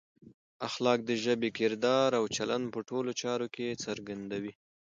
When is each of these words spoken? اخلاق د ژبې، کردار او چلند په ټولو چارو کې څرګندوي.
اخلاق 0.67 0.99
د 1.09 1.11
ژبې، 1.23 1.49
کردار 1.59 2.09
او 2.19 2.25
چلند 2.35 2.65
په 2.73 2.79
ټولو 2.89 3.11
چارو 3.21 3.47
کې 3.55 3.79
څرګندوي. 3.85 4.53